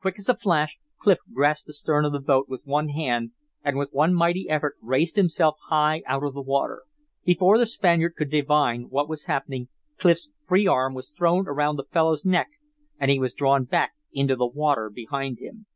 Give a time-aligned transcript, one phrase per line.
[0.00, 3.32] Quick as a flash Clif grasped the stern of the boat with one hand
[3.62, 6.84] and with one mighty effort raised himself high out of the water.
[7.26, 9.68] Before the Spaniard could divine what was happening,
[9.98, 12.48] Clif's free arm was thrown around the fellow's neck,
[12.98, 15.66] and he was drawn back into the water behind him.